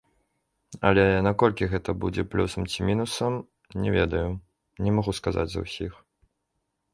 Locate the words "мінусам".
2.87-3.37